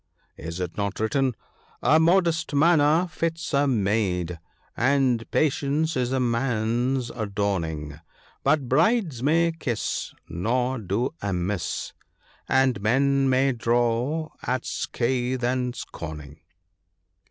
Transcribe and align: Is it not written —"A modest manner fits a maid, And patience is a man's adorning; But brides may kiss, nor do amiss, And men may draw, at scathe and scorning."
Is 0.39 0.59
it 0.59 0.77
not 0.77 0.99
written 0.99 1.35
—"A 1.83 1.99
modest 1.99 2.55
manner 2.55 3.07
fits 3.07 3.53
a 3.53 3.67
maid, 3.67 4.39
And 4.75 5.29
patience 5.29 5.95
is 5.95 6.11
a 6.11 6.19
man's 6.19 7.11
adorning; 7.11 7.99
But 8.43 8.67
brides 8.67 9.21
may 9.21 9.51
kiss, 9.51 10.15
nor 10.27 10.79
do 10.79 11.13
amiss, 11.21 11.93
And 12.49 12.81
men 12.81 13.29
may 13.29 13.51
draw, 13.51 14.29
at 14.41 14.65
scathe 14.65 15.43
and 15.43 15.75
scorning." 15.75 16.39